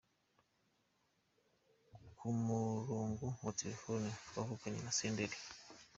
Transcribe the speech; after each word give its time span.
Ku 2.17 2.27
murongo 2.45 3.25
wa 3.43 3.51
Telefone 3.61 4.07
twavuganye 4.29 4.79
na 4.83 4.91
Senderi. 4.97 5.37